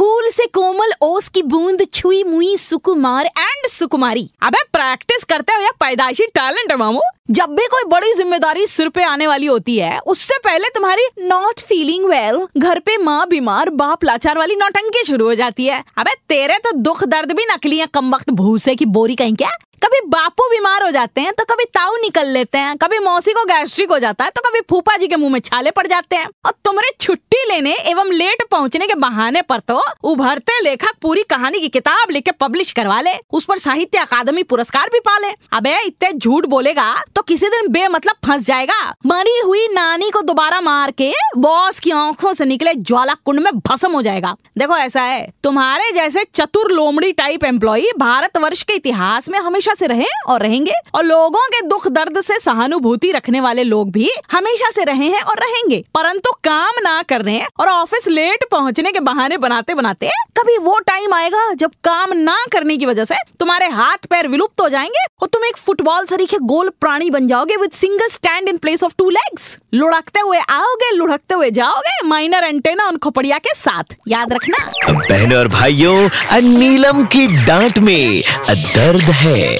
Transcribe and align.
फूल 0.00 0.28
से 0.30 0.46
कोमल 0.46 0.92
ओस 1.02 1.28
की 1.28 1.42
बूंद 1.42 1.82
छुई 1.94 2.22
मुई 2.24 2.56
सुकुमार 2.56 3.26
एंड 3.26 3.66
सुकुमारी। 3.68 4.30
अबे 4.42 4.62
प्रैक्टिस 4.72 5.24
करते 5.24 5.52
हो 5.52 5.60
या 5.60 5.70
टैलेंट 5.80 6.70
है 6.70 6.76
मामू? 6.76 7.00
जब 7.30 7.50
भी 7.50 7.66
कोई 7.66 7.84
बड़ी 7.88 8.12
ज़िम्मेदारी 8.12 8.66
सिर 8.66 8.88
पे 8.88 9.02
आने 9.04 9.26
वाली 9.26 9.46
होती 9.46 9.76
है, 9.78 9.98
उससे 9.98 10.38
पहले 10.38 10.68
तुम्हारी 10.68 11.06
नॉट 11.22 11.60
फीलिंग 11.60 12.04
वेल 12.04 12.46
घर 12.58 12.78
पे 12.78 12.96
माँ 12.96 13.26
बीमार, 13.28 13.70
बाप 13.70 14.04
लाचार 14.04 14.38
वाली 14.38 14.56
नौटंकी 14.56 15.04
शुरू 15.04 15.26
हो 15.26 15.34
जाती 15.34 15.66
है। 15.66 15.84
अबे 15.98 16.14
तेरे 16.28 16.58
तो 16.58 16.72
दुख 16.72 17.04
दर्द 17.04 17.32
भी 17.32 17.44
नकली 17.52 17.78
है 17.78 17.86
कम 17.86 18.14
वक्त 18.14 18.30
भूसे 18.30 18.74
की 18.74 18.84
बोरी 18.86 19.16
कहीं 19.16 19.34
क्या? 19.34 19.50
कभी 19.90 20.00
बापू 20.08 20.42
बीमार 20.50 20.82
हो 20.82 20.90
जाते 20.90 21.20
हैं 21.20 21.32
तो 21.34 21.44
कभी 21.44 21.64
ताऊ 21.66 21.96
निकल 22.02 22.26
लेते 22.28 22.58
हैं, 22.58 22.76
कभी 22.78 22.98
मौसी 22.98 23.32
को 23.32 23.44
गैस्ट्रिक 23.44 23.90
हो 23.90 23.98
जाता 23.98 24.24
है 24.24 24.30
तो 24.30 24.42
कभी 24.42 24.60
फूफा 24.70 24.96
जी 24.96 25.06
के 25.08 25.16
मुँह 25.16 25.32
में 25.32 25.38
छाले 25.40 25.70
पड़ 25.70 25.86
जाते 25.86 26.16
हैं। 26.16 26.26
और 26.46 26.52
तुम्हारे 26.64 26.90
छुट्टी 27.00 27.38
लेने 27.48 27.72
एवं 27.90 28.12
लेट 28.12 28.42
पहुँचने 28.50 28.86
के 28.86 28.94
बहाने 28.96 29.42
पर 29.42 29.58
तो 29.60 29.80
उभरते 30.04 30.60
लेखक 30.60 30.98
पूरी 31.02 31.22
कहानी 31.30 31.60
की 31.60 31.68
किताब 31.68 32.10
लेके 32.10 32.30
पब्लिश 32.32 32.70
करवा 32.72 33.00
ले, 33.00 33.14
उस 33.32 33.44
पर 33.44 33.58
साहित्य 33.58 33.98
अकादमी 33.98 34.42
पुरस्कार 34.44 34.88
भी 34.92 35.00
पाले 35.00 35.32
अबे 35.52 35.76
इतने 35.80 36.12
झूठ 36.12 36.46
बोलेगा 36.46 36.94
तो 37.16 37.22
किसी 37.22 37.48
दिन 37.48 37.68
बेमतलब 37.72 38.16
फंस 38.26 38.46
जाएगा। 38.46 38.78
मरी 39.06 39.38
हुई 39.40 39.66
नानी 39.72 40.10
को 40.10 40.22
दोबारा 40.22 40.60
मार 40.60 40.90
के 40.92 41.10
बॉस 41.38 41.80
की 41.80 41.90
आँखों 41.92 42.32
से 42.34 42.44
निकले 42.44 42.74
ज्वाला 42.74 43.14
कुंड 43.16 43.40
में 43.40 43.52
भस्म 43.60 43.92
हो 43.92 44.02
जाएगा। 44.02 44.34
देखो 44.58 44.76
ऐसा 44.76 45.02
है, 45.02 45.28
तुम्हारे 45.44 45.90
जैसे 45.92 46.24
चतुर 46.34 46.72
लोमड़ी 46.72 47.12
टाइप 47.14 47.44
एम्प्लॉय 47.44 47.92
भारत 47.98 48.38
वर्ष 48.38 48.62
के 48.62 48.74
इतिहास 48.74 49.28
में 49.28 49.38
हमेशा 49.40 49.74
से 49.80 49.86
रहे 49.86 50.06
और 50.28 50.42
रहेंगे। 50.42 50.72
और 50.94 51.04
लोगों 51.04 51.46
के 51.48 51.60
दुख 51.66 51.88
दर्द 51.90 52.20
से 52.20 52.38
सहानुभूति 52.40 53.10
रखने 53.12 53.40
वाले 53.40 53.64
लोग 53.64 53.90
भी 53.90 54.10
हमेशा 54.32 54.70
से 54.70 54.84
रहे 54.84 55.06
हैं 55.06 55.22
और 55.22 55.40
रहेंगे। 55.40 55.82
परंतु 55.94 56.30
काम 56.44 56.82
ना 56.82 57.00
करने 57.08 57.40
और 57.60 57.68
ऑफ़िस 57.68 58.08
लेट 58.08 58.44
पहुँचने 58.50 58.92
के 58.92 59.00
बहाने 59.00 59.36
बनाते 59.38 59.74
बनाते 59.74 60.10
कभी 60.38 60.56
वो 60.58 60.78
टाइम 60.78 61.14
आएगा 61.14 61.52
जब 61.54 61.70
काम 61.84 62.12
ना 62.14 62.36
करने 62.52 62.76
की 62.76 62.86
वजह 62.86 63.04
से 63.04 63.14
तुम्हारे 63.38 63.66
हाथ 63.68 64.06
पैर 64.10 64.28
विलुप्त 64.28 64.60
हो 64.60 64.68
जाएँगे 64.68 65.04
और 65.22 65.28
तुम 65.28 65.44
एक 65.44 65.56
फुटबॉल 65.56 66.06
सरीखे 66.06 66.36
गोल 66.44 66.68
प्राणी 66.80 67.10
बन 67.10 67.26
जाओगे 67.26 67.56
with 67.56 67.70
single 67.70 68.08
stand 68.08 68.48
in 68.48 68.56
place 68.56 68.84
of 68.84 68.92
two 68.98 69.08
legs 69.10 69.56
लुढ़कते 69.74 70.20
हुए 70.20 70.38
आओगे, 70.38 70.90
लुढ़कते 70.96 71.34
हुए 71.34 71.50
जाओगे 71.50 72.06
माइनर 72.06 72.44
एंटेना 72.44 72.86
उन 72.88 72.96
खोपड़िया 72.96 73.38
के 73.38 73.54
साथ। 73.54 73.96
याद 74.08 74.32
रखना। 74.32 74.58
बहनों 74.92 75.38
और 75.38 75.48
भाइयों 75.48 76.40
नीलम 76.40 77.04
की 77.04 77.26
डांट 77.46 77.78
में 77.78 78.22
दर्द 78.50 79.10
है। 79.16 79.59